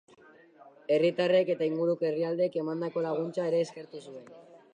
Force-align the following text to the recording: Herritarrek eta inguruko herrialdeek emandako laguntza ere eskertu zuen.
Herritarrek 0.95 1.51
eta 1.55 1.67
inguruko 1.73 2.07
herrialdeek 2.09 2.59
emandako 2.63 3.05
laguntza 3.09 3.47
ere 3.53 3.61
eskertu 3.69 4.05
zuen. 4.07 4.27